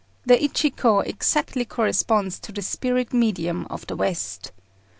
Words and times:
The 0.25 0.35
Ichiko 0.35 1.01
exactly 1.05 1.63
corresponds 1.63 2.39
to 2.39 2.51
the 2.51 2.63
spirit 2.63 3.13
medium 3.13 3.67
of 3.69 3.85
the 3.85 3.95
West. 3.95 4.51